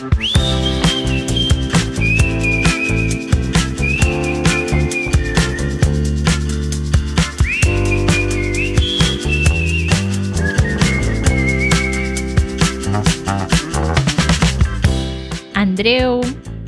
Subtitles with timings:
[0.00, 0.16] Andreu,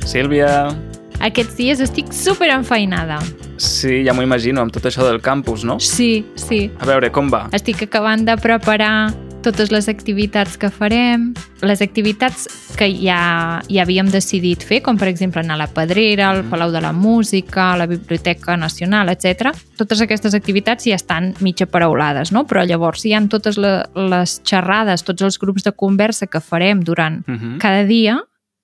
[0.05, 0.69] Sílvia,
[1.17, 3.17] aquests dies estic super enfeinada.
[3.57, 5.79] sí, ja m'ho imagino, amb tot això del campus, no?
[5.79, 6.69] Sí, sí.
[6.77, 7.47] A veure, com va?
[7.51, 9.09] Estic acabant de preparar
[9.43, 12.45] totes les activitats que farem, les activitats
[12.79, 16.71] que ja, ja havíem decidit fer, com per exemple anar a la Pedrera, al Palau
[16.71, 19.51] de la Música, a la Biblioteca Nacional, etc.
[19.77, 22.45] Totes aquestes activitats ja estan mitja paraulades, no?
[22.47, 26.81] Però llavors hi han totes le- les xerrades, tots els grups de conversa que farem
[26.83, 27.57] durant Uh -huh.
[27.59, 28.19] cada dia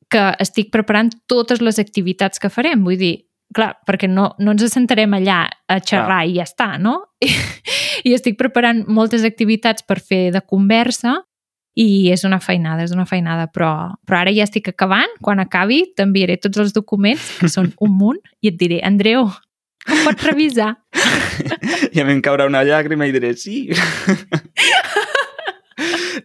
[0.10, 2.84] que estic preparant totes les activitats que farem.
[2.84, 3.26] Vull dir,
[3.56, 7.00] clar, perquè no, no ens assentarem allà a xerrar i ja està, no?
[8.08, 11.20] I estic preparant moltes activitats per fer de conversa
[11.80, 13.72] i és una feinada, és una feinada, però,
[14.08, 15.12] però ara ja estic acabant.
[15.24, 19.30] Quan acabi t'enviaré tots els documents, que són un munt, i et diré, Andreu,
[19.90, 20.74] em pots revisar?
[21.94, 23.70] I a mi em caurà una llàgrima i diré sí.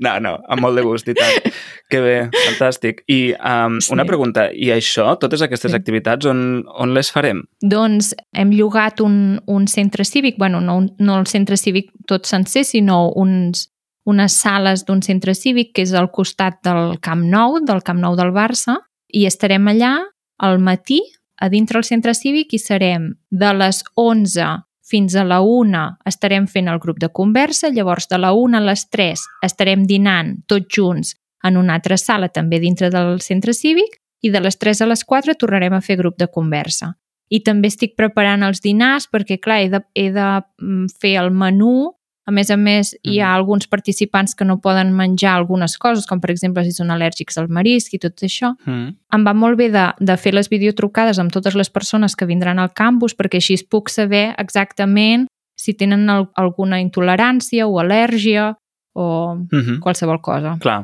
[0.01, 1.53] No, no, amb molt de gust i tant.
[1.91, 3.03] Que bé, fantàstic.
[3.09, 3.93] I um, Sí.
[3.95, 5.77] una pregunta, i això, totes aquestes Sí.
[5.77, 7.45] activitats, on, on les farem?
[7.62, 12.65] Doncs hem llogat un, un centre cívic, bueno, no, no el centre cívic tot sencer,
[12.65, 13.69] sinó uns,
[14.07, 18.17] unes sales d'un centre cívic que és al costat del Camp Nou, del Camp Nou
[18.17, 18.81] del Barça,
[19.12, 19.98] i estarem allà
[20.39, 21.01] al matí,
[21.41, 26.47] a dintre el centre cívic, i serem de les 11 fins a la 1 estarem
[26.47, 30.70] fent el grup de conversa, llavors de la 1 a les 3 estarem dinant tots
[30.70, 34.89] junts en una altra sala també dintre del centre cívic i de les 3 a
[34.92, 36.95] les 4 tornarem a fer grup de conversa.
[37.28, 40.28] I també estic preparant els dinars perquè, clar, he de, he de
[40.62, 41.97] mm, fer el menú.
[42.27, 46.20] A més a més, hi ha alguns participants que no poden menjar algunes coses, com
[46.20, 48.55] per exemple si són al·lèrgics al marisc i tot això.
[48.64, 48.94] Mm.
[49.12, 52.58] Em va molt bé de, de fer les videotrucades amb totes les persones que vindran
[52.58, 58.55] al campus perquè així es puc saber exactament si tenen al, alguna intolerància o al·lèrgia
[58.95, 59.79] o Mm -hmm.
[59.80, 60.56] qualsevol cosa.
[60.61, 60.83] Clar.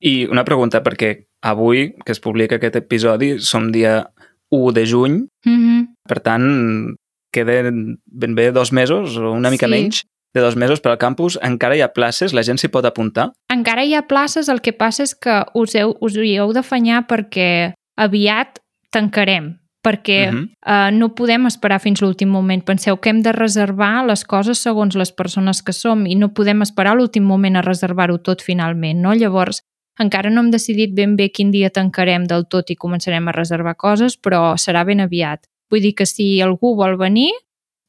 [0.00, 4.10] I una pregunta, perquè avui, que es publica aquest episodi, som dia
[4.50, 5.86] 1 de juny, Mm -hmm.
[6.08, 6.96] per tant,
[7.32, 9.70] queden ben bé dos mesos, o una mica Sí.
[9.72, 10.02] menys,
[10.34, 11.38] de dos mesos per al campus.
[11.42, 12.32] Encara hi ha places?
[12.34, 13.30] La gent s'hi pot apuntar?
[13.52, 17.06] Encara hi ha places, el que passa és que us, heu, us hi heu d'afanyar
[17.08, 18.60] perquè aviat
[18.92, 20.42] tancarem, perquè uh Mhm.
[20.66, 20.88] -huh.
[20.88, 22.64] uh, no podem esperar fins l'últim moment.
[22.64, 26.62] Penseu que hem de reservar les coses segons les persones que som i no podem
[26.62, 29.14] esperar l'últim moment a reservar-ho tot finalment, no?
[29.14, 29.62] Llavors,
[29.98, 33.74] encara no hem decidit ben bé quin dia tancarem del tot i començarem a reservar
[33.76, 35.40] coses, però serà ben aviat.
[35.70, 37.32] Vull dir que si algú vol venir,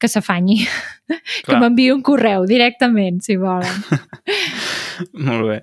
[0.00, 0.62] que s'afanyi,
[1.46, 3.84] que m'enviï un correu directament, si volen.
[5.28, 5.58] Molt bé.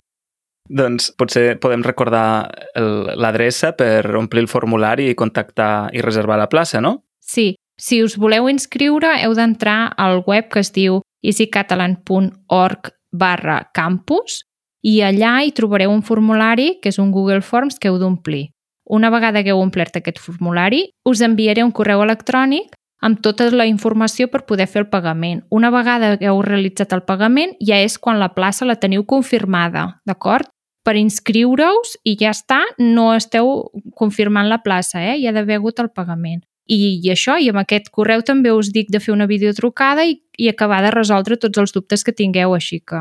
[0.68, 6.82] Doncs potser podem recordar l'adreça per omplir el formulari i contactar i reservar la plaça,
[6.84, 7.06] no?
[7.24, 14.42] Sí, si us voleu inscriure heu d'entrar al web que es diu easycatalan.org barra campus
[14.84, 18.50] i allà hi trobareu un formulari que és un Google Forms que heu d'omplir.
[18.88, 23.68] Una vegada que heu omplert aquest formulari, us enviaré un correu electrònic amb tota la
[23.70, 25.44] informació per poder fer el pagament.
[25.54, 30.02] Una vegada que heu realitzat el pagament, ja és quan la plaça la teniu confirmada,
[30.08, 30.50] d'acord?
[30.88, 35.18] Per inscriure-us i ja està, no esteu confirmant la plaça, eh?
[35.20, 36.42] hi ha d'haver hagut el pagament.
[36.68, 40.18] I, I això, i amb aquest correu també us dic de fer una videotrucada i,
[40.38, 43.00] i acabar de resoldre tots els dubtes que tingueu, així que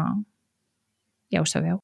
[1.33, 1.81] ja ho sabeu.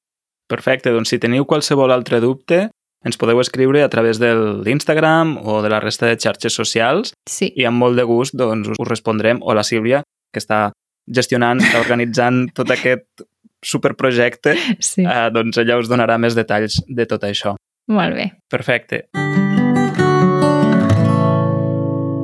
[0.50, 2.68] Perfecte, doncs si teniu qualsevol altre dubte,
[3.04, 7.50] ens podeu escriure a través de l'Instagram o de la resta de xarxes socials Sí,
[7.56, 10.02] i amb molt de gust doncs, us respondrem, o la Sílvia,
[10.32, 10.70] que està
[11.10, 13.26] gestionant, està organitzant tot aquest
[13.62, 15.04] superprojecte, sí.
[15.06, 17.54] eh, doncs ella us donarà més detalls de tot això.
[17.92, 18.30] Molt bé.
[18.50, 19.06] Perfecte.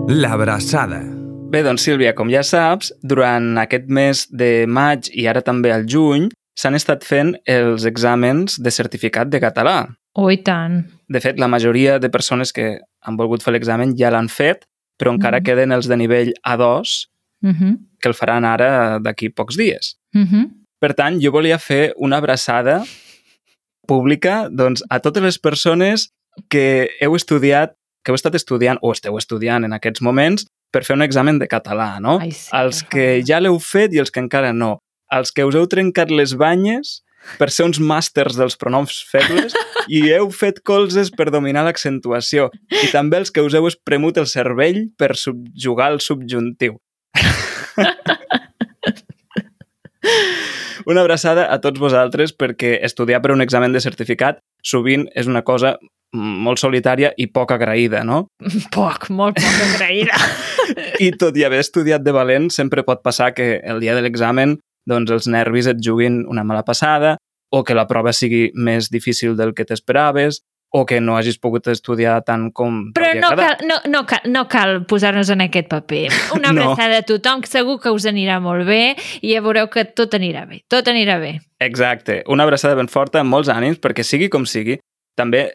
[0.08, 1.02] L'abraçada.
[1.48, 5.86] Bé, doncs Sílvia, com ja saps, durant aquest mes de maig i ara també al
[5.88, 6.28] juny
[6.58, 9.78] s'han estat fent els exàmens de certificat de català.
[10.18, 10.80] Oh, i tant.
[11.08, 14.64] De fet, la majoria de persones que han volgut fer l'examen ja l'han fet,
[14.98, 15.44] però encara Mhm.
[15.46, 17.06] queden els de nivell A2,
[17.44, 17.78] Uh -huh.
[18.00, 19.96] que el faran ara d'aquí pocs dies.
[20.14, 20.50] Uh -huh.
[20.80, 22.82] Per tant, jo volia fer una abraçada
[23.86, 26.10] pública doncs, a totes les persones
[26.48, 30.94] que heu estudiat, que heu estat estudiant o esteu estudiant en aquests moments per fer
[30.96, 32.18] un examen de català, no?
[32.20, 34.78] Ai, sí, els que ja l'heu fet i els que encara no.
[35.10, 37.02] Els que us heu trencat les banyes
[37.38, 39.54] per ser uns màsters dels pronoms febles
[39.88, 42.50] i heu fet colzes per dominar l'accentuació.
[42.70, 46.78] I també els que us heu espremut el cervell per subjugar el subjuntiu.
[50.88, 55.42] Una abraçada a tots vosaltres perquè estudiar per un examen de certificat sovint és una
[55.44, 55.76] cosa
[56.16, 58.22] molt solitària i poc agraïda, no?
[58.76, 60.16] Poc, molt poc agraïda.
[61.04, 64.56] I tot i haver estudiat de valent, sempre pot passar que el dia de l'examen
[64.88, 67.16] doncs, els nervis et juguin una mala passada
[67.52, 71.64] o que la prova sigui més difícil del que t'esperaves o que no hagis pogut
[71.72, 76.08] estudiar tant com Però no cal, no, no cal, no cal posar-nos en aquest paper.
[76.36, 76.66] Una No.
[76.72, 80.12] abraçada a tothom, que segur que us anirà molt bé i ja veureu que tot
[80.18, 80.60] anirà bé.
[80.68, 81.38] Tot anirà bé.
[81.64, 82.20] Exacte.
[82.28, 84.76] Una abraçada ben forta, amb molts ànims, perquè sigui com sigui,
[85.16, 85.46] també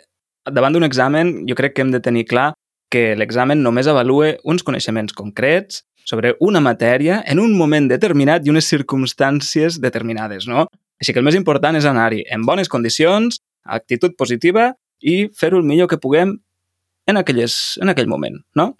[0.50, 2.52] davant d'un examen jo crec que hem de tenir clar
[2.94, 8.50] que l'examen només avalua uns coneixements concrets sobre una matèria en un moment determinat i
[8.52, 10.68] unes circumstàncies determinades, no?
[11.02, 15.68] Així que el més important és anar-hi en bones condicions, actitud positiva i fer-ho el
[15.68, 16.38] millor que puguem
[17.08, 18.74] en, aquelles, en aquell moment, no?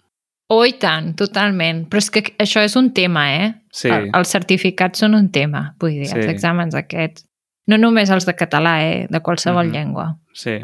[0.52, 1.86] Oh, i tant, totalment.
[1.88, 3.46] Però és que això és un tema, eh?
[3.72, 3.88] Sí.
[3.88, 6.18] El, els certificats són un tema, vull dir, Sí.
[6.18, 7.24] els exàmens aquests.
[7.66, 9.06] No només els de català, eh?
[9.10, 9.72] De qualsevol Mhm.
[9.72, 10.18] llengua.
[10.34, 10.58] Sí.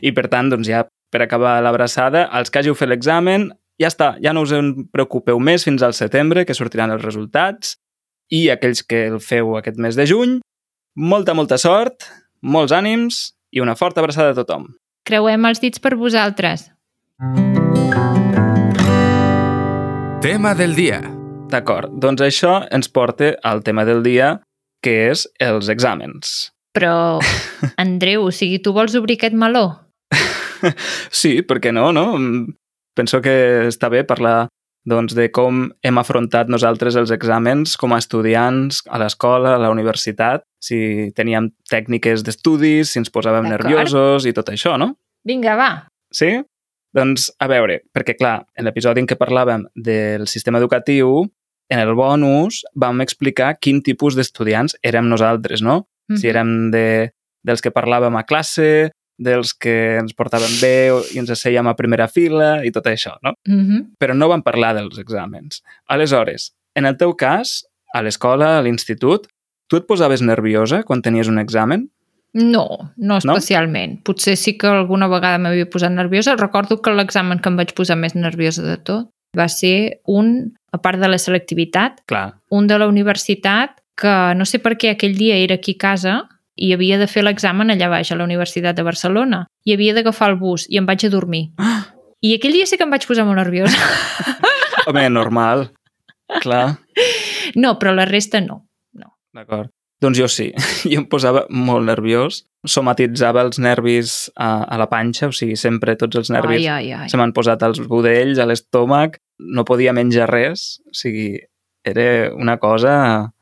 [0.00, 4.16] I per tant, doncs ja per acabar l'abraçada, els que hàgiu fet l'examen, ja està,
[4.22, 7.76] ja no us en preocupeu més fins al setembre, que sortiran els resultats,
[8.28, 10.38] i aquells que el feu aquest mes de juny,
[10.98, 12.08] molta, molta sort,
[12.42, 13.22] molts ànims
[13.54, 14.66] i una forta abraçada a tothom.
[15.08, 16.68] Creuem els dits per vosaltres.
[20.20, 21.00] Tema del dia.
[21.48, 24.34] D'acord, doncs això ens porta al tema del dia,
[24.84, 26.50] que és els exàmens.
[26.76, 27.22] Però,
[27.80, 29.70] Andreu, o sigui, tu vols obrir aquest meló?
[31.14, 32.08] Sí, per què no, no?
[32.98, 34.48] Mm, Penso que està bé parlar
[34.88, 39.70] doncs, de com hem afrontat nosaltres els exàmens com a estudiants a l'escola, a la
[39.70, 44.94] universitat, si teníem tècniques d'estudis, si ens posàvem nerviosos i tot això, no?
[45.24, 45.70] Vinga, va.
[46.10, 46.40] Sí?
[46.94, 51.26] Doncs, a veure, perquè clar, en l'episodi en què parlàvem del sistema educatiu,
[51.68, 55.86] en el bonus vam explicar quin tipus d'estudiants érem nosaltres, no?
[56.16, 56.30] si Mhm.
[56.30, 57.12] érem de,
[57.44, 62.06] dels que parlàvem a classe, dels que ens portaven bé i ens assèiem a primera
[62.08, 63.34] fila i tot això, no?
[63.46, 63.98] Mhm.
[63.98, 65.62] Però no vam parlar dels exàmens.
[65.88, 69.26] Aleshores, en el teu cas, a l'escola, a l'institut,
[69.68, 71.90] tu et posaves nerviosa quan tenies un examen?
[72.32, 74.02] No, no especialment.
[74.04, 76.36] Potser sí que alguna vegada m'havia posat nerviosa.
[76.36, 80.80] Recordo que l'examen que em vaig posar més nerviosa de tot va ser un, a
[80.80, 82.38] part de la selectivitat, Clar.
[82.50, 86.14] un de la universitat que no sé per què aquell dia era aquí a casa
[86.58, 89.44] i havia de fer l'examen allà baix, a la Universitat de Barcelona.
[89.64, 91.48] I havia d'agafar el bus i em vaig a dormir.
[92.20, 93.78] I aquell dia sí que em vaig posar molt nerviosa.
[94.88, 95.68] Home, normal.
[96.42, 96.76] Clar,
[97.56, 98.66] No, però la resta no.
[98.92, 99.14] no.
[99.34, 99.70] d'acord.
[99.98, 100.52] Doncs jo sí,
[100.90, 105.96] jo em posava molt nerviós, somatitzava els nervis a, a la panxa, o sigui, sempre
[105.98, 107.08] tots els nervis Ai, ai, ai.
[107.10, 111.32] se m'han posat als budells, a l'estómac, no podia menjar res, o sigui,
[111.86, 113.32] era una cosa...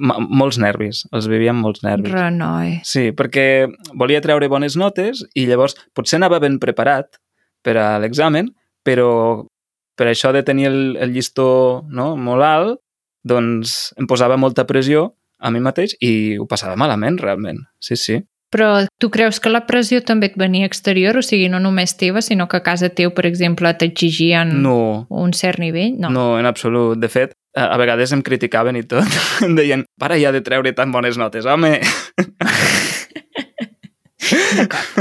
[0.00, 2.12] Molts nervis, els vivia amb molts nervis.
[2.14, 2.78] Renoi.
[2.88, 3.68] Sí, perquè
[4.00, 7.20] volia treure bones notes i llavors potser anava ben preparat
[7.62, 8.48] per a l'examen,
[8.86, 9.10] però
[10.00, 12.80] per això de tenir el, el llistó no, molt alt,
[13.20, 15.10] doncs em posava molta pressió
[15.40, 17.60] a mi mateix i ho passava malament, realment.
[17.80, 18.20] Sí, sí.
[18.50, 21.20] Però tu creus que la pressió també et venia exterior?
[21.20, 25.32] O sigui, no només teva, sinó que a casa teu, per exemple, t'exigien No, un
[25.38, 25.94] cert nivell?
[26.02, 26.10] No.
[26.10, 26.98] No, en absolut.
[26.98, 29.06] De fet, a a vegades em criticaven i tot.
[29.46, 31.80] Em deien, para ja de treure tan bones notes, home.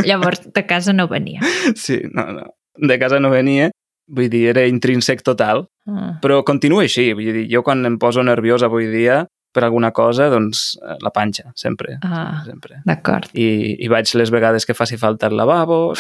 [0.05, 1.41] Llavors, de casa no venia.
[1.75, 2.47] Sí, no, no.
[2.79, 3.69] De casa no venia,
[4.07, 5.67] vull dir, era intrínsec total.
[5.87, 6.15] Ah.
[6.23, 10.29] Però continuo així, vull dir, jo quan em poso nerviós avui dia per alguna cosa,
[10.29, 11.97] doncs eh, la panxa, sempre.
[12.05, 12.81] Ah, sempre.
[12.85, 13.31] d'acord.
[13.33, 15.93] I, I vaig les vegades que faci falta al lavabo.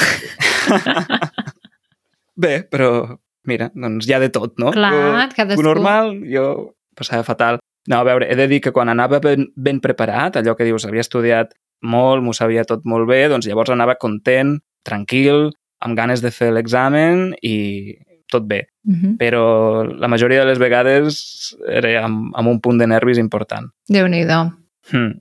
[2.39, 3.17] Bé, però
[3.47, 4.71] mira, doncs hi ha de tot, no?
[4.75, 5.61] Clar, cadascú.
[5.61, 7.59] tu normal, jo passava fatal.
[7.87, 10.85] No, a veure, he de dir que quan anava ben, ben preparat, allò que dius,
[10.85, 16.21] havia estudiat molt, m'ho sabia tot molt bé, doncs llavors anava content, tranquil, amb ganes
[16.21, 17.95] de fer l'examen i
[18.29, 18.67] tot bé.
[18.85, 19.17] Uh -huh.
[19.17, 23.71] Però la majoria de les vegades era amb, amb un punt de nervis important.
[23.87, 24.51] Déu-n'hi-do.
[24.91, 25.19] Hmm.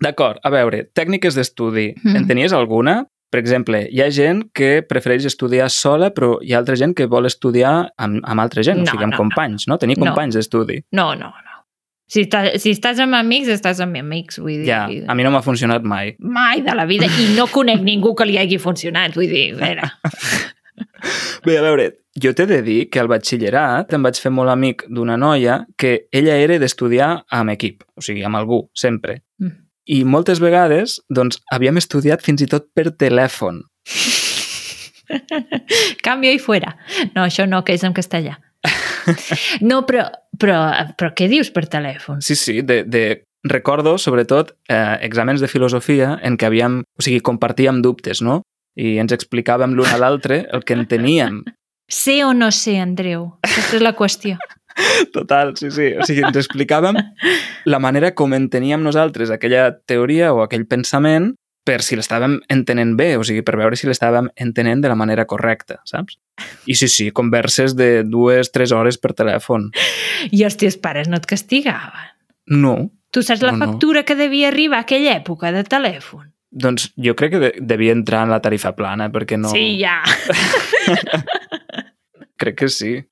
[0.00, 1.94] D'acord, a veure, tècniques d'estudi.
[2.02, 2.16] Mhm.
[2.16, 3.06] En tenies alguna?
[3.30, 7.06] Per exemple, hi ha gent que prefereix estudiar sola, però hi ha altra gent que
[7.06, 9.78] vol estudiar amb, amb altra gent, No, o sigui, amb no, companys, no?
[9.78, 10.08] Tenir No.
[10.08, 10.80] companys d'estudi.
[10.92, 11.56] No, no, no.
[12.10, 14.66] Si, estàs, si estàs amb amics, estàs amb amics, vull dir...
[14.66, 16.16] Ja, a mi no m'ha funcionat mai.
[16.18, 17.06] Mai de la vida.
[17.06, 19.90] I no conec ningú que li hagi funcionat, vull dir, a veure...
[21.46, 21.86] Bé, a veure,
[22.20, 26.08] jo t'he de dir que al batxillerat em vaig fer molt amic d'una noia que
[26.12, 29.20] ella era d'estudiar amb equip, o sigui, amb algú, sempre.
[29.40, 29.54] Mm.
[29.90, 33.62] I moltes vegades, doncs, havíem estudiat fins i tot per telèfon.
[36.06, 36.76] Cambio i fuera.
[37.16, 38.38] No, això no, que és en castellà.
[39.64, 40.04] No, però,
[40.38, 40.58] però,
[40.94, 42.20] però què dius per telèfon?
[42.22, 47.22] Sí, sí, de, de recordo, sobretot, eh, exàmens de filosofia en què havíem, o sigui,
[47.24, 48.42] compartíem dubtes, no?
[48.78, 51.42] i ens explicàvem l'un a l'altre el que enteníem.
[51.90, 53.32] Sé o no sé, Andreu?
[53.42, 54.36] Aquesta és la qüestió.
[55.12, 55.92] Total, sí, sí.
[55.98, 56.98] O sigui, ens explicàvem
[57.66, 61.32] la manera com enteníem nosaltres aquella teoria o aquell pensament
[61.64, 65.26] per si l'estàvem entenent bé, o sigui, per veure si l'estàvem entenent de la manera
[65.28, 66.16] correcta, saps?
[66.66, 69.68] I sí, sí, converses de dues, tres hores per telèfon.
[70.32, 72.08] I els teus pares no et castigaven.
[72.50, 73.66] No, Tu saps la No, no.
[73.66, 76.28] factura que devia arribar a aquella època de telèfon?
[76.50, 79.50] doncs jo crec que de devia entrar en la tarifa plana, perquè no...
[79.50, 80.00] Sí, ja.
[82.36, 83.04] Crec que sí.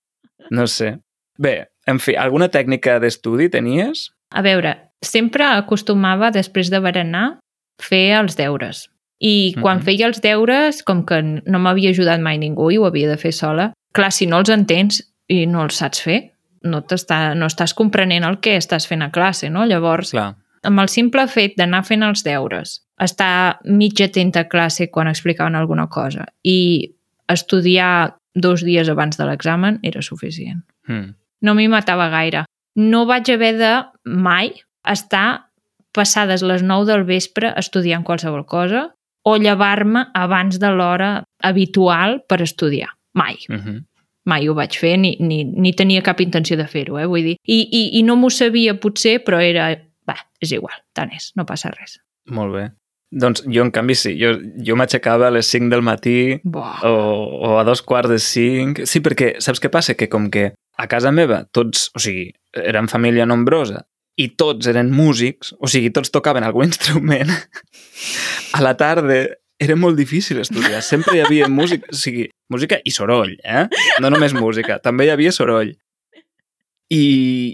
[0.50, 0.98] No sé.
[1.38, 4.08] Bé, en fi, alguna tècnica d'estudi tenies?
[4.34, 7.38] A veure, sempre acostumava, després de berenar,
[7.80, 8.88] fer els deures.
[9.20, 9.84] I quan Mhm.
[9.84, 13.32] feia els deures, com que no m'havia ajudat mai ningú i ho havia de fer
[13.32, 17.74] sola, clar, si no els entens i no els saps fer, no, t'està, no estàs
[17.74, 19.64] comprenent el que estàs fent a classe, no?
[19.64, 20.36] Llavors, Clar.
[20.62, 25.54] amb el simple fet d'anar fent els deures, estar mig atent a classe quan explicaven
[25.54, 26.94] alguna cosa i
[27.28, 30.62] estudiar dos dies abans de l'examen era suficient.
[30.86, 31.14] Mm.
[31.42, 32.44] No m'hi matava gaire.
[32.78, 33.72] No vaig haver de
[34.04, 34.52] mai
[34.86, 35.50] estar
[35.94, 38.88] passades les 9 del vespre estudiant qualsevol cosa
[39.26, 41.10] o llevar-me abans de l'hora
[41.42, 42.90] habitual per estudiar.
[43.14, 43.36] Mai.
[43.48, 43.84] Mm -hmm.
[44.24, 47.06] Mai ho vaig fer, ni, ni, ni tenia cap intenció de fer-ho, eh?
[47.06, 47.36] vull dir.
[47.44, 49.76] I, i, I no m'ho sabia, potser, però era...
[50.08, 52.00] Va, és igual, tant és, no passa res.
[52.30, 52.70] Molt bé.
[53.10, 54.12] Doncs jo, en canvi, sí.
[54.20, 54.34] Jo,
[54.66, 56.84] jo m'aixecava a les 5 del matí Buah.
[56.84, 56.94] o,
[57.48, 58.86] o a dos quarts de 5.
[58.86, 59.94] Sí, perquè saps què passa?
[59.94, 63.84] Que com que a casa meva tots, o sigui, érem família nombrosa
[64.18, 67.30] i tots eren músics, o sigui, tots tocaven algun instrument,
[68.54, 69.20] a la tarda
[69.58, 70.80] era molt difícil estudiar.
[70.86, 73.64] Sempre hi havia música, o sigui, música i soroll, eh?
[74.02, 75.72] No només música, també hi havia soroll.
[76.94, 77.02] I,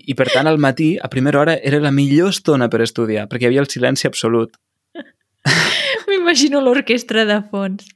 [0.07, 3.49] I per tant, al matí, a primera hora, era la millor estona per estudiar, perquè
[3.49, 4.53] hi havia el silenci absolut.
[6.09, 7.89] M'imagino l'orquestra de fons.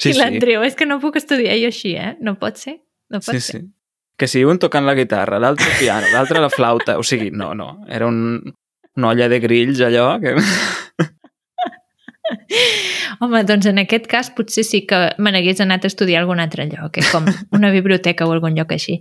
[0.00, 0.18] Sí, I sí.
[0.18, 2.12] l'Andreu, és que no puc estudiar jo així, eh?
[2.20, 2.76] No pot ser.
[3.10, 3.60] No pot Sí, ser.
[3.60, 3.66] sí.
[4.20, 7.54] Que si un tocant la guitarra, l'altre el piano, l'altre la flauta, o sigui, no,
[7.56, 8.36] no, era un,
[9.00, 10.34] una olla de grills allò que...
[13.20, 16.40] Home, doncs en aquest cas potser sí que me n'hagués anat a estudiar a algun
[16.42, 17.06] altre lloc, eh?
[17.12, 19.00] com una biblioteca o algun lloc així.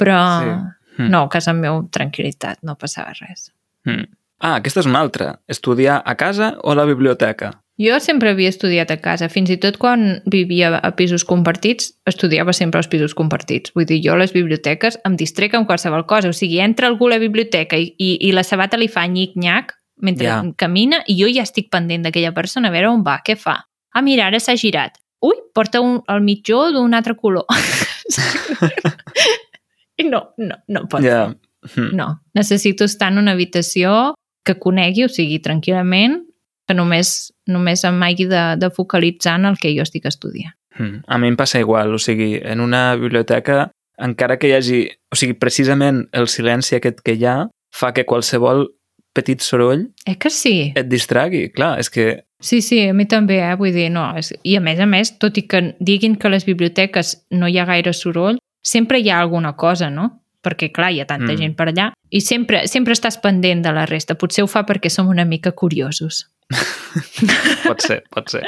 [0.00, 0.54] Però Sí.
[1.00, 1.10] Mm.
[1.12, 3.50] no, a casa meu, tranquil·litat, no passava res.
[3.88, 4.06] Mm.
[4.40, 5.34] Ah, aquesta és una altra.
[5.48, 7.52] Estudiar a casa o a la biblioteca?
[7.80, 12.52] Jo sempre havia estudiat a casa, fins i tot quan vivia a pisos compartits, estudiava
[12.52, 13.72] sempre als pisos compartits.
[13.72, 16.28] Vull dir, jo a les biblioteques em distrec amb qualsevol cosa.
[16.28, 19.72] O sigui, entra algú a la biblioteca i, i, i la sabata li fa nyic-nyac
[20.04, 20.42] mentre Ja.
[20.56, 23.56] camina i jo ja estic pendent d'aquella persona, a veure on va, què fa.
[23.94, 25.00] Ah, mira, ara s'ha girat.
[25.24, 27.44] Ui, porta un, el mitjó d'un altre color.
[30.00, 31.28] I no, no, no pot Ja.
[31.28, 31.36] ser.
[31.76, 31.96] Mm.
[31.96, 36.22] No, necessito estar en una habitació que conegui, o sigui, tranquil·lament,
[36.70, 40.54] que només, només em hagi de, de focalitzar en el que jo estic estudiant.
[40.78, 41.02] Mm.
[41.10, 44.82] A mi em passa igual, o sigui, en una biblioteca, encara que hi hagi...
[45.10, 47.40] O sigui, precisament el silenci aquest que hi ha
[47.74, 48.68] fa que qualsevol
[49.12, 50.72] petit soroll Eh que sí?
[50.76, 51.48] et distragui.
[51.50, 52.22] Clar, és que...
[52.40, 53.56] Sí, sí, a mi també, eh?
[53.58, 54.06] Vull dir, no.
[54.16, 54.30] És...
[54.46, 57.58] I a més a més, tot i que diguin que a les biblioteques no hi
[57.58, 60.22] ha gaire soroll, sempre hi ha alguna cosa, no?
[60.40, 61.34] Perquè, clar, hi ha tanta Mm.
[61.34, 61.42] mm.
[61.42, 64.16] gent per allà i sempre, sempre estàs pendent de la resta.
[64.16, 66.30] Potser ho fa perquè som una mica curiosos.
[67.68, 68.42] Pot ser, pot ser.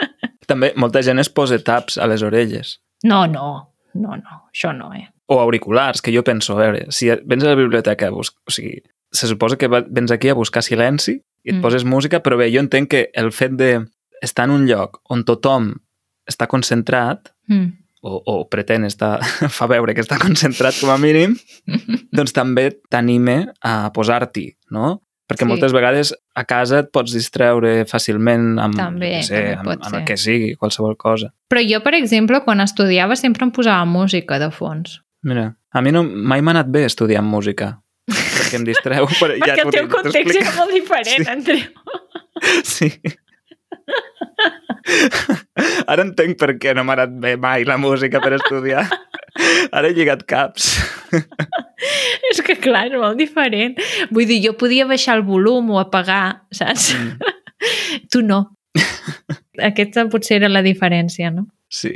[0.50, 2.80] També molta gent es posa taps a les orelles.
[3.06, 3.52] No, no,
[3.94, 5.06] no, no, això no, eh?
[5.32, 8.52] o auriculars, que jo penso, a veure, si vens a la biblioteca a buscar, o
[8.52, 8.82] sigui,
[9.12, 11.62] se suposa que vens aquí a buscar silenci i et mm.
[11.64, 13.70] poses música, però bé, jo entenc que el fet de
[14.22, 15.72] estar en un lloc on tothom
[16.28, 17.72] està concentrat, Mm.
[18.06, 19.16] o, o pretén estar,
[19.58, 21.34] fa veure que està concentrat com a mínim,
[22.16, 25.00] doncs també t'anime a posar-t'hi, no?
[25.32, 25.50] Perquè Sí.
[25.50, 29.94] moltes vegades a casa et pots distreure fàcilment amb, També, què sé, també amb, amb
[30.00, 31.32] el que sigui, qualsevol cosa.
[31.50, 35.00] Però jo, per exemple, quan estudiava sempre em posava música de fons.
[35.22, 39.06] Mira, a mi no, mai m'ha anat bé estudiar música, perquè em distreu.
[39.06, 41.30] Però ja Perquè el teu context era molt diferent, Sí.
[41.30, 41.60] Andreu.
[42.64, 42.88] Sí.
[45.90, 48.84] Ara entenc per què no m'ha anat bé mai la música per estudiar.
[49.72, 50.74] Ara he lligat caps.
[52.30, 53.74] És que, clar, és molt diferent.
[54.14, 56.92] Vull dir, jo podia baixar el volum o apagar, saps?
[56.96, 57.10] Mm.
[58.12, 58.40] Tu no.
[59.62, 61.42] Aquesta potser era la diferència, no?
[61.72, 61.92] Sí.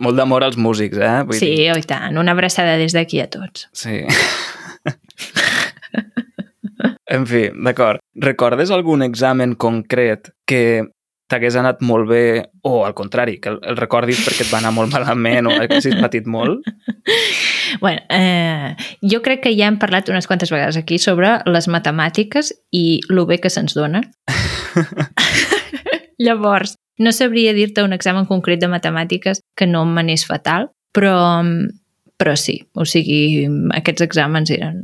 [0.00, 1.22] Molt d'amor als músics, eh?
[1.28, 2.16] Vull sí, Dir, oi tant.
[2.20, 3.68] Una abraçada des d'aquí a tots.
[3.76, 4.02] sí.
[7.08, 8.02] en fi, d'acord.
[8.20, 10.84] Recordes algun examen concret que
[11.28, 12.22] t'hagués anat molt bé
[12.64, 15.98] o, al contrari, que el, el recordis perquè et va anar molt malament o haguessis
[16.02, 16.64] patit molt?
[17.84, 18.72] bueno, eh,
[19.04, 23.26] jo crec que ja hem parlat unes quantes vegades aquí sobre les matemàtiques i lo
[23.28, 24.08] bé que se'ns donen.
[26.18, 31.14] Llavors, No sabria dir-te un examen concret de matemàtiques que no m'anés fatal, però,
[32.18, 33.46] però sí, o sigui,
[33.78, 34.80] aquests exàmens eren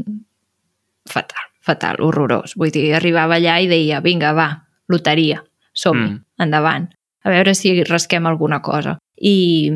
[1.10, 2.54] fatal, fatal, horrorós.
[2.60, 4.48] Vull dir, arribava allà i deia, vinga, va,
[4.88, 5.42] loteria,
[5.74, 6.16] som mm.
[6.44, 6.88] endavant,
[7.24, 8.98] a veure si rasquem alguna cosa.
[9.20, 9.70] I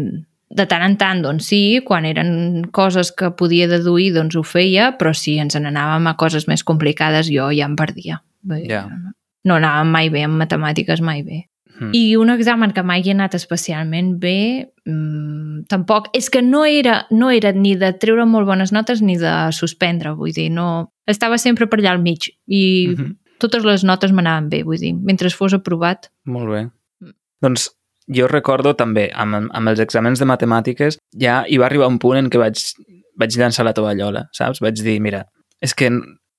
[0.48, 4.92] de tant en tant, doncs sí, quan eren coses que podia deduir, doncs ho feia,
[4.98, 8.22] però si ens n'anàvem a coses més complicades, jo ja em perdia.
[8.48, 8.88] Yeah.
[9.44, 11.44] No anàvem mai bé en matemàtiques, mai bé.
[11.78, 11.92] Mm.
[11.94, 16.08] I un examen que mai he anat especialment bé, mmm, tampoc...
[16.16, 20.16] És que no era, no era ni de treure molt bones notes ni de suspendre,
[20.18, 20.88] vull dir, no...
[21.08, 22.94] Estava sempre per allà al mig i mm.
[22.94, 23.14] -hmm.
[23.40, 26.10] Totes les notes m'anaven bé, vull dir, mentre fos aprovat.
[26.26, 26.62] Molt bé.
[27.44, 27.70] Doncs
[28.14, 32.20] jo recordo també, amb, amb els exàmens de matemàtiques, ja hi va arribar un punt
[32.20, 32.62] en què vaig,
[33.20, 34.62] vaig llançar la tovallola, saps?
[34.64, 35.26] Vaig dir, mira,
[35.60, 35.90] és que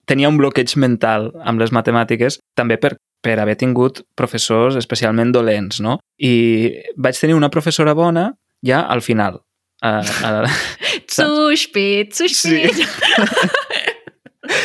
[0.09, 5.81] tenia un bloqueig mental amb les matemàtiques, també per, per haver tingut professors especialment dolents,
[5.85, 5.99] no?
[6.17, 6.33] I
[6.97, 8.31] vaig tenir una professora bona
[8.65, 9.43] ja al final.
[9.85, 10.33] A, a,
[11.09, 12.73] Suspit, suspit!
[12.73, 12.87] Sí.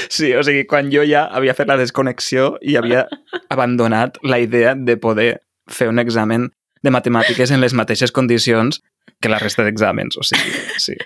[0.09, 3.07] Sí, o sigui, quan jo ja havia fet la desconnexió i havia
[3.51, 5.31] abandonat la idea de poder
[5.71, 6.51] fer un examen
[6.85, 8.81] de matemàtiques en les mateixes condicions
[9.21, 10.97] que la resta d'exàmens, o sigui, sí,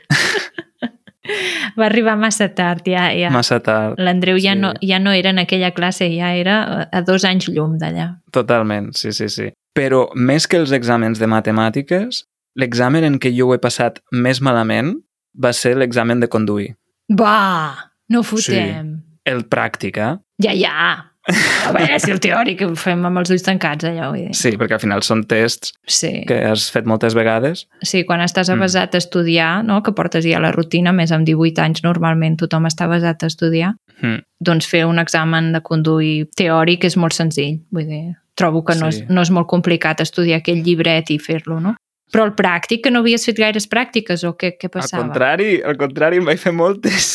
[1.78, 3.10] Va arribar massa tard, ja.
[3.14, 3.28] ja.
[3.30, 4.62] massa tard, L'Andreu ja, sí.
[4.62, 8.14] no, ja no era en aquella classe, ja era a dos anys llum d'allà.
[8.32, 9.50] totalment, sí, sí, sí.
[9.76, 12.24] Però més que els exàmens de matemàtiques,
[12.58, 14.96] l'examen en què jo ho he passat més malament
[15.38, 16.72] va ser l'examen de conduir.
[17.14, 19.02] Va, no fotem.
[19.24, 20.16] El pràctic, eh?
[20.42, 21.04] Ja, ja.
[21.28, 24.06] A veure, si el teòric ho fem amb els ulls tancats, allò.
[24.14, 24.34] Vull dir.
[24.38, 26.24] Sí, perquè al final són tests Sí.
[26.26, 27.66] que has fet moltes vegades.
[27.82, 28.54] sí, quan estàs Mm.
[28.56, 29.82] avasat a estudiar, no?
[29.82, 33.74] que portes ja la rutina, més amb 18 anys normalment tothom està avasat a estudiar,
[34.00, 34.22] Mm.
[34.40, 37.60] doncs fer un examen de conduir teòric és molt senzill.
[37.70, 39.02] Vull dir, trobo que no, Sí.
[39.02, 41.76] és, no és molt complicat estudiar aquell llibret i fer-lo, no?
[42.12, 45.02] Però el pràctic, que no havies fet gaires pràctiques o què, què Al passava?
[45.04, 47.10] contrari, al contrari, em vaig fer moltes.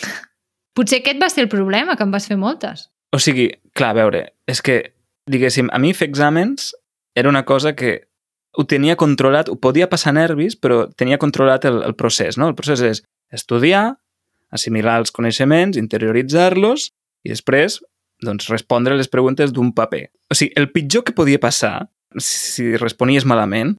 [0.76, 2.88] Potser aquest va ser el problema, que en vas fer moltes.
[3.12, 4.78] O sigui, clar, a veure, és que,
[5.30, 6.70] diguéssim, a mi fer exàmens
[7.18, 7.96] era una cosa que
[8.52, 12.50] ho tenia controlat, ho podia passar nervis, però tenia controlat el, el procés, no?
[12.50, 13.02] El procés és
[13.34, 13.96] estudiar,
[14.50, 16.90] assimilar els coneixements, interioritzar-los
[17.26, 17.78] i després,
[18.22, 20.08] doncs, respondre les preguntes d'un paper.
[20.30, 23.76] O sigui, el pitjor que podia passar, si responies malament,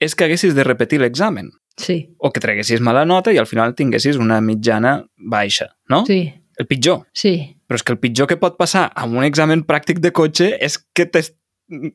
[0.00, 3.74] és que haguessis de repetir l'examen Sí, o que treguessis mala nota i al final
[3.76, 6.04] tinguessis una mitjana baixa, no?
[6.06, 7.02] sí, El pitjor.
[7.12, 7.52] sí.
[7.68, 10.78] Però és que el pitjor que pot passar amb un examen pràctic de cotxe és
[10.94, 11.34] que, t'es-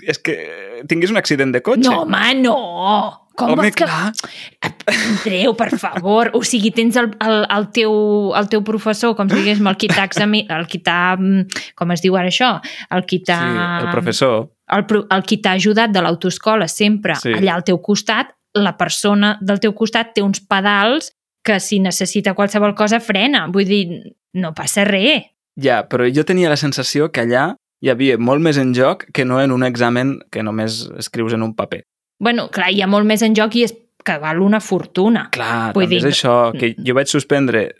[0.05, 0.35] és que
[0.87, 1.87] tinguis un accident de cotxe.
[1.89, 2.57] No, home, no!
[3.33, 3.85] Com Home, vols que...
[3.87, 4.11] clar.
[4.91, 6.29] Andreu, per favor.
[6.37, 7.93] O sigui, tens el, el, el, teu,
[8.37, 11.15] el teu professor, com si diguéssim, el qui t'ha el qui t'ha...
[11.17, 12.51] mm, Com es diu ara això?
[12.91, 13.39] El qui t'ha...
[13.39, 14.49] Sí, el professor.
[14.71, 17.33] El, pro- el qui t'ha ajudat de l'autoescola sempre Sí.
[17.33, 21.11] allà al teu costat, la persona del teu costat té uns pedals
[21.43, 23.47] que si necessita qualsevol cosa frena.
[23.49, 23.85] Vull dir,
[24.35, 25.25] no passa res.
[25.59, 29.25] Ja, però jo tenia la sensació que allà hi havia molt més en joc que
[29.25, 31.81] no en un examen que només escrius en un paper.
[32.21, 33.71] bueno, clar, hi ha molt més en joc i és
[34.03, 35.29] que val una fortuna.
[35.31, 37.75] Clar, Vull també dir- és això, que jo vaig suspendre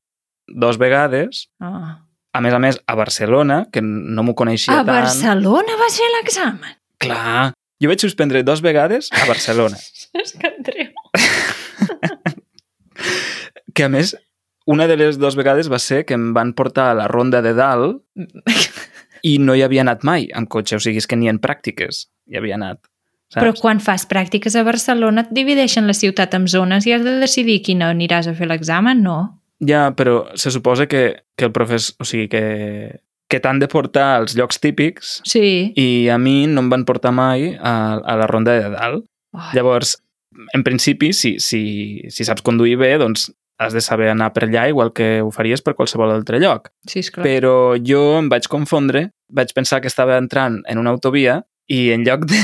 [0.48, 2.06] dos vegades, Ah.
[2.34, 5.04] a més a més a Barcelona, que no m'ho coneixia A tant.
[5.06, 6.76] Barcelona vas fer l'examen?
[6.98, 9.78] Clar, jo vaig suspendre dos vegades a Barcelona.
[10.14, 10.92] És que Andreu...
[13.74, 14.16] que a més,
[14.68, 17.54] una de les dues vegades va ser que em van portar a la ronda de
[17.58, 18.02] dalt
[19.24, 22.06] i no hi havia anat mai amb cotxe, o sigui, és que ni en pràctiques
[22.28, 22.82] hi havia anat.
[23.32, 23.40] Saps?
[23.40, 27.14] Però quan fas pràctiques a Barcelona et divideixen la ciutat en zones i has de
[27.22, 29.38] decidir quina aniràs a fer l'examen, no?
[29.64, 31.96] Ja, però se suposa que, que el professor...
[32.02, 32.42] O sigui, que,
[33.32, 35.72] que t'han de portar als llocs típics Sí.
[35.80, 39.06] i a mi no em van portar mai a, a la ronda de dalt.
[39.32, 39.94] Oh, Llavors,
[40.54, 41.62] en principi, si, si,
[42.12, 43.30] si saps conduir bé, doncs
[43.62, 46.68] has de saber anar per allà igual que ho faries per qualsevol altre lloc.
[46.90, 47.24] sí, esclar.
[47.24, 52.04] Però jo em vaig confondre, vaig pensar que estava entrant en una autovia i en
[52.04, 52.42] lloc de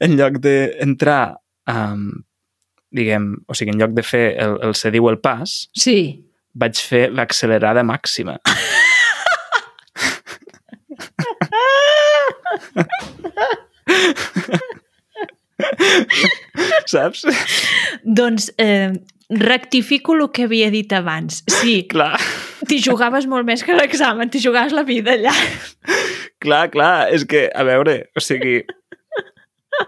[0.00, 1.36] en lloc d'entrar
[1.70, 2.08] um,
[2.94, 6.24] diguem, o sigui, en lloc de fer el, el se diu el pas, Sí.
[6.58, 8.38] vaig fer l'accelerada màxima.
[16.86, 17.24] Saps?
[18.04, 18.92] Doncs eh,
[19.30, 21.42] rectifico el que havia dit abans.
[21.60, 22.16] Sí, Clar,
[22.68, 25.34] t'hi jugaves molt més que l'examen, t'hi jugaves la vida allà.
[26.42, 28.60] clar, clar, és que, a veure, o sigui...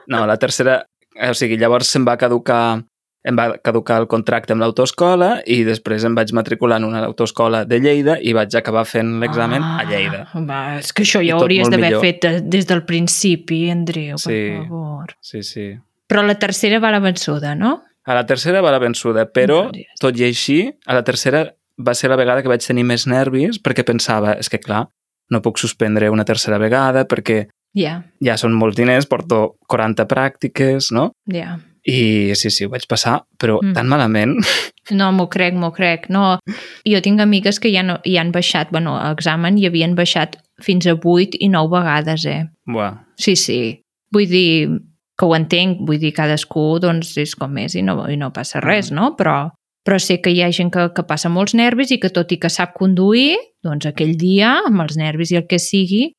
[0.08, 0.84] No, la tercera...
[1.30, 2.80] O sigui, llavors se'm va caducar
[3.28, 7.66] em va caducar el contracte amb l'autoescola i després em vaig matricular en una autoescola
[7.68, 10.22] de Lleida i vaig acabar fent l'examen ah, a Lleida.
[10.48, 14.22] Va, és que això ja tot hauries d'haver fet de- des del principi, Andreu, per
[14.24, 14.40] Sí.
[14.62, 15.12] favor.
[15.20, 15.66] Sí, sí.
[16.08, 17.82] Però la tercera va la vençuda, no?
[18.06, 19.66] A la tercera va la vençuda, però,
[20.00, 21.44] tot i així, a la tercera
[21.76, 24.86] va ser la vegada que vaig tenir més nervis perquè pensava, és que clar,
[25.28, 30.92] no puc suspendre una tercera vegada perquè Ja, ja són molts diners, porto 40 pràctiques,
[30.92, 31.10] no?
[31.30, 31.58] ja.
[31.88, 33.70] I sí, sí, ho vaig passar, però Mm.
[33.70, 33.74] mm.
[33.74, 34.34] tan malament.
[34.90, 36.08] No, m'ho crec, m'ho crec.
[36.10, 36.40] No,
[36.84, 40.34] jo tinc amigues que ja, no, ja han baixat, bueno, a examen i havien baixat
[40.60, 42.48] fins a 8 i 9 vegades, eh?
[42.66, 42.96] Buah.
[43.16, 43.82] Sí, sí.
[44.12, 44.68] Vull dir
[45.16, 48.58] que ho entenc, vull dir, cadascú doncs, és com és i no, i no passa
[48.60, 49.12] res, no?
[49.16, 49.52] Però,
[49.86, 52.40] però sé que hi ha gent que, que passa molts nervis i que tot i
[52.42, 56.10] que sap conduir, doncs aquell dia, amb els nervis i el que sigui,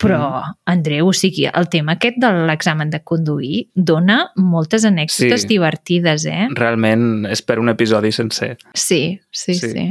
[0.00, 5.48] però, Andreu, o sigui, el tema aquest de l'examen de conduir dona moltes anècdotes Sí.
[5.48, 6.48] divertides, eh?
[6.54, 8.56] Realment és per un episodi sencer.
[8.74, 9.70] Sí, sí, Sí.
[9.70, 9.86] sí.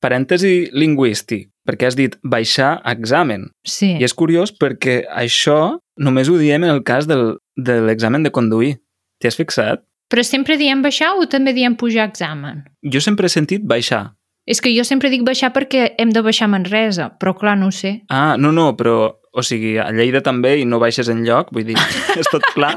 [0.00, 3.48] Parèntesi lingüístic, perquè has dit baixar examen.
[3.64, 8.22] Sí, I és curiós perquè això només ho diem en el cas del, de l'examen
[8.22, 8.78] de conduir.
[9.20, 9.82] T'hi has fixat?
[10.08, 12.62] però sempre diem baixar o també diem pujar examen?
[12.82, 14.14] Jo sempre he sentit baixar.
[14.46, 17.68] És que jo sempre dic baixar perquè hem de baixar a Manresa, però clar, no
[17.70, 18.04] sé.
[18.08, 21.64] Ah, no, no, però, o sigui, a Lleida també i no baixes en lloc, vull
[21.68, 21.76] dir,
[22.20, 22.76] és tot clar.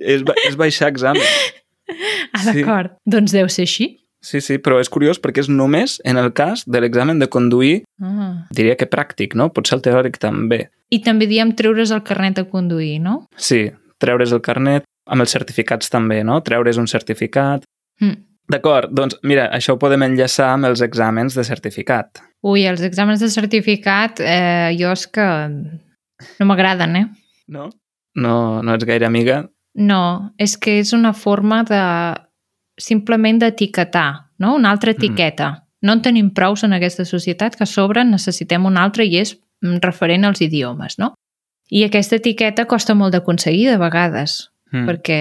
[0.00, 1.22] és, ba- és baixar examen.
[2.32, 2.60] Ah, Sí.
[2.62, 2.94] d'acord.
[3.06, 3.96] Doncs deu ser així.
[4.22, 7.84] Sí, sí, però és curiós perquè és només en el cas de l'examen de conduir,
[8.02, 8.46] Ah.
[8.50, 9.50] diria que pràctic, no?
[9.52, 10.68] Potser el teòric també.
[10.90, 13.26] I també diem treure's el carnet de conduir, no?
[13.36, 16.40] Sí, treure's el carnet, amb els certificats també, no?
[16.42, 17.64] Treure's un certificat.
[18.00, 18.16] Mm.
[18.50, 22.20] D'acord, doncs mira, això ho podem enllaçar amb els exàmens de certificat.
[22.42, 25.26] Ui, els exàmens de certificat, eh, jo és que
[26.40, 27.06] no m'agraden, eh?
[27.48, 27.68] No?
[28.16, 29.44] No, no ets gaire amiga?
[29.78, 31.82] No, és que és una forma de
[32.80, 34.56] simplement d'etiquetar, no?
[34.56, 35.66] Una altra etiqueta.
[35.82, 39.36] No en tenim prous en aquesta societat que a sobre necessitem una altra i és
[39.62, 41.14] mm, referent als idiomes, no?
[41.70, 44.86] I aquesta etiqueta costa molt d'aconseguir de vegades, Mm.
[44.86, 45.20] perquè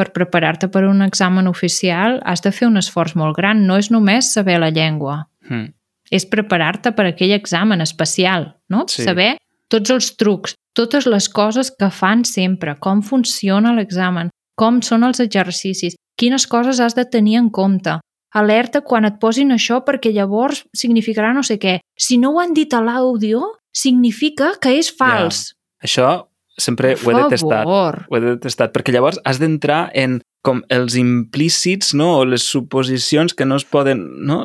[0.00, 3.66] per preparar-te per un examen oficial has de fer un esforç molt gran.
[3.68, 5.72] No és només saber la llengua, Mm.
[6.10, 8.86] és preparar-te per aquell examen especial, no?
[8.88, 9.02] Sí.
[9.04, 9.36] Saber
[9.68, 15.20] tots els trucs, totes les coses que fan sempre, com funciona l'examen, com són els
[15.20, 17.98] exercicis, quines coses has de tenir en compte.
[18.32, 21.80] Alerta quan et posin això perquè llavors significarà no sé què.
[21.98, 23.40] Si no ho han dit a l'àudio,
[23.72, 25.54] significa que és fals.
[25.82, 26.26] Això
[26.60, 27.66] sempre ho he detestat.
[27.66, 32.18] Ho he detestat, perquè llavors has d'entrar en com els implícits, no?
[32.20, 34.06] o les suposicions que no es poden...
[34.26, 34.44] No?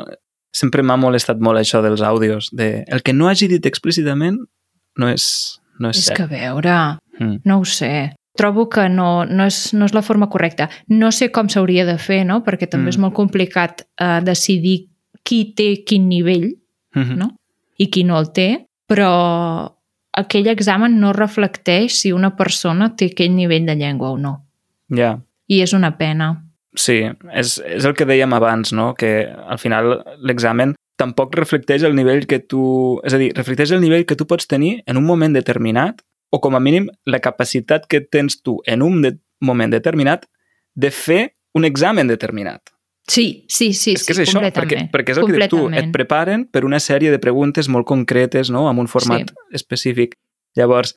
[0.56, 4.38] Sempre m'ha molestat molt això dels àudios, de el que no hagi dit explícitament
[4.98, 5.26] no és,
[5.80, 6.18] no és, És cert.
[6.18, 6.76] que a veure,
[7.20, 7.38] Mm.
[7.48, 8.14] no ho sé.
[8.36, 10.70] Trobo que no, no, és, no és la forma correcta.
[10.92, 12.42] No sé com s'hauria de fer, no?
[12.44, 12.94] perquè també Mm.
[12.96, 14.90] és molt complicat eh, decidir
[15.24, 16.52] qui té quin nivell
[16.96, 17.18] Mhm.
[17.18, 17.30] no?
[17.78, 19.72] i qui no el té, però
[20.16, 24.36] aquell examen no reflecteix si una persona té aquell nivell de llengua o no.
[24.96, 26.42] Ja, I és una pena.
[26.76, 28.94] sí, és, és el que dèiem abans, no?
[28.96, 33.00] que al final l'examen tampoc reflecteix el nivell que tu...
[33.04, 36.02] És a dir, reflecteix el nivell que tu pots tenir en un moment determinat
[36.32, 40.26] o com a mínim la capacitat que tens tu en un de moment determinat
[40.76, 41.22] de fer
[41.56, 42.75] un examen determinat.
[43.08, 44.92] Sí, sí, sí, és que és sí, això, perquè, completament.
[44.94, 48.50] perquè és el que dius tu, et preparen per una sèrie de preguntes molt concretes,
[48.50, 49.36] no?, amb un format Sí.
[49.54, 50.16] específic.
[50.58, 50.96] Llavors,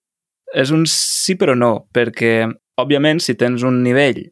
[0.54, 2.48] és un sí però no, perquè,
[2.80, 4.22] òbviament, si tens un nivell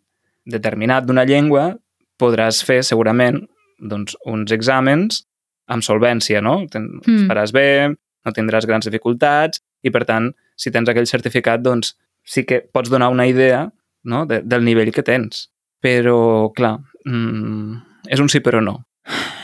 [0.47, 1.75] determinat d'una llengua,
[2.17, 3.43] podràs fer segurament
[3.79, 5.27] doncs, uns exàmens
[5.69, 6.63] amb solvència, no?
[6.71, 7.27] Ten, mm.
[7.29, 7.93] faràs bé,
[8.25, 11.93] no tindràs grans dificultats i, per tant, si tens aquell certificat, doncs
[12.25, 13.67] sí que pots donar una idea
[14.05, 14.25] no?
[14.27, 15.51] de, del nivell que tens.
[15.85, 17.77] Però, clar, mm,
[18.13, 18.81] és un sí però no.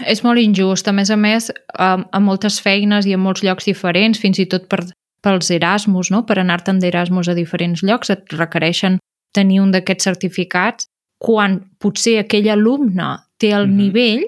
[0.07, 0.89] És molt injust.
[0.89, 4.47] A més a més, a, a moltes feines i a molts llocs diferents, fins i
[4.51, 4.81] tot per,
[5.23, 6.25] pels Erasmus, no?
[6.27, 8.99] per anar-te'n d'Erasmus a diferents llocs, et requereixen
[9.33, 10.89] tenir un d'aquests certificats
[11.23, 13.77] quan potser aquell alumne té el Mhm.
[13.77, 14.25] nivell,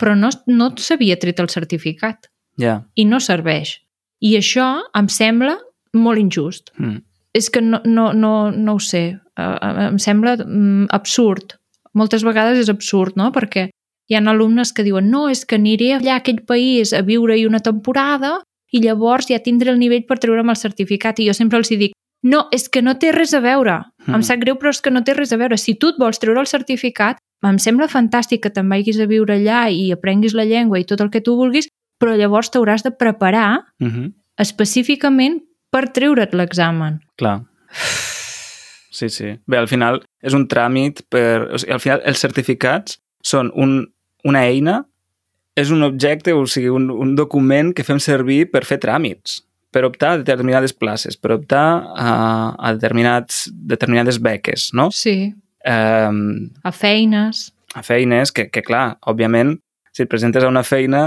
[0.00, 2.26] però no, no s'havia tret el certificat
[2.58, 2.82] Ja.
[2.96, 3.82] i no serveix.
[4.20, 5.58] I això em sembla
[5.92, 6.70] molt injust.
[6.78, 7.02] Mm.
[7.34, 11.55] És que no, no, no, no ho sé, uh, em sembla mm, absurd.
[11.96, 13.30] Moltes vegades és absurd, no?
[13.32, 13.70] Perquè
[14.06, 17.46] hi ha alumnes que diuen no, és que aniré allà a aquell país a viure-hi
[17.46, 18.40] una temporada
[18.72, 21.18] i llavors ja tindré el nivell per treure'm el certificat.
[21.20, 21.94] I jo sempre els dic,
[22.26, 23.80] no, és que no té res a veure.
[24.06, 24.18] Mm.
[24.18, 25.58] Em sap greu, però és que no té res a veure.
[25.58, 29.36] Si tu et vols treure el certificat, em sembla fantàstic que te'n vagis a viure
[29.36, 31.68] allà i aprenguis la llengua i tot el que tu vulguis,
[32.00, 34.12] però llavors t'hauràs de preparar Mm -hmm.
[34.38, 37.00] específicament per treure't l'examen.
[37.16, 37.42] Clar.
[38.96, 39.34] Sí, sí.
[39.46, 41.46] Bé, al final és un tràmit per...
[41.52, 43.78] O sigui, al final els certificats són un,
[44.26, 44.80] una eina,
[45.56, 49.38] és un objecte, o sigui, un, un document que fem servir per fer tràmits,
[49.72, 51.64] per optar a determinades places, per optar
[51.96, 52.10] a,
[52.56, 54.90] a determinats, determinades beques, no?
[54.92, 55.32] Sí.
[55.66, 56.20] Um,
[56.62, 57.46] A feines.
[57.74, 59.56] a feines que, que, clar, òbviament,
[59.96, 61.06] si et presentes a una feina,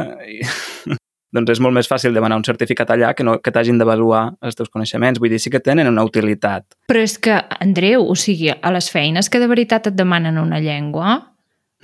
[1.32, 4.56] doncs és molt més fàcil demanar un certificat allà que, no, que t'hagin d'avaluar els
[4.56, 5.20] teus coneixements.
[5.20, 6.66] Vull dir, sí que tenen una utilitat.
[6.90, 10.60] Però és que, Andreu, o sigui, a les feines que de veritat et demanen una
[10.60, 11.26] llengua,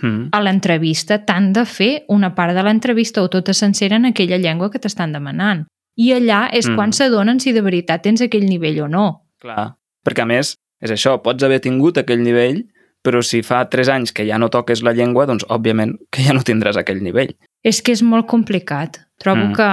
[0.02, 0.28] Mm.
[0.36, 4.70] a l'entrevista t'han de fer una part de l'entrevista o tota sencera en aquella llengua
[4.70, 5.68] que t'estan demanant.
[5.96, 6.76] I allà és Mm.
[6.76, 9.22] quan s'adonen si de veritat tens aquell nivell o no.
[9.40, 12.66] Clar, perquè a més, és això, pots haver tingut aquell nivell,
[13.02, 16.34] però si fa 3 anys que ja no toques la llengua, doncs òbviament que ja
[16.34, 17.34] no tindràs aquell nivell.
[17.66, 19.00] És que és molt complicat.
[19.22, 19.54] Trobo Mm.
[19.56, 19.70] que,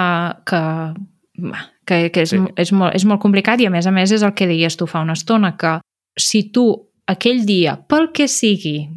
[0.49, 0.61] que,
[1.85, 2.39] que, que és, Sí.
[2.57, 4.87] és, molt, és molt complicat i a més a més és el que deies tu
[4.87, 5.81] fa una estona, que
[6.17, 6.67] si tu
[7.07, 8.89] aquell dia, pel que sigui,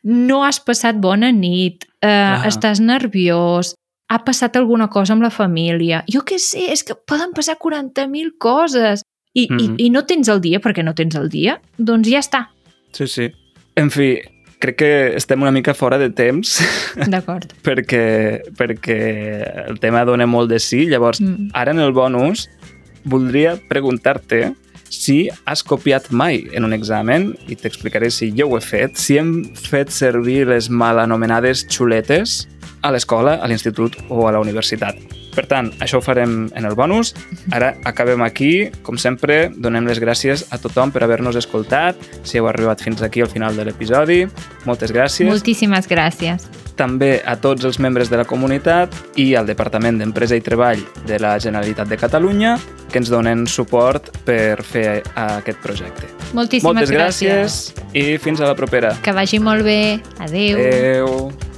[0.02, 2.46] no has passat bona nit, eh, Clar.
[2.48, 3.74] estàs nerviós,
[4.10, 8.32] ha passat alguna cosa amb la família, jo què sé, és que poden passar 40.000
[8.38, 9.56] coses i, mm.
[9.56, 9.76] -hmm.
[9.78, 12.48] i, i no tens el dia perquè no tens el dia, doncs ja està.
[12.92, 13.30] Sí, sí.
[13.76, 14.18] En fi,
[14.60, 16.58] crec que estem una mica fora de temps
[17.08, 17.50] D'acord.
[17.66, 18.98] perquè, perquè
[19.70, 20.86] el tema dona molt de sí.
[20.90, 21.50] Llavors, Mm.
[21.54, 22.48] ara en el bonus
[23.04, 24.52] voldria preguntar-te
[24.90, 29.16] si has copiat mai en un examen i t'explicaré si jo ho he fet, si
[29.18, 32.48] hem fet servir les mal anomenades xuletes
[32.82, 34.96] a l'escola, a l'institut o a la universitat.
[35.34, 37.14] Per tant, això ho farem en el bonus.
[37.54, 38.70] Ara acabem aquí.
[38.82, 41.96] Com sempre, donem les gràcies a tothom per haver-nos escoltat.
[42.24, 44.24] Si heu arribat fins aquí al final de l'episodi,
[44.66, 46.48] moltes gràcies Moltíssimes gràcies.
[46.80, 51.18] també a tots els membres de la comunitat i al Departament d'Empresa i Treball de
[51.20, 52.54] la Generalitat de Catalunya
[52.90, 56.08] que ens donen suport per fer aquest projecte.
[56.32, 57.60] Moltíssimes Moltes gràcies
[57.92, 58.96] i fins a la propera.
[59.02, 60.00] Que vagi molt bé.
[60.18, 60.58] Adéu.
[60.58, 61.49] Adéu.